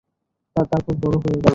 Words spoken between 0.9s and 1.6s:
বড় হয়ে গেলে।